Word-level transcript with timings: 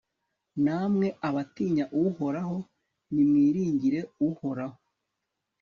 namwe 0.65 1.07
abatinya 1.27 1.85
uhoraho, 2.03 2.57
nimwiringire 3.13 3.99
uhoraho 4.27 4.77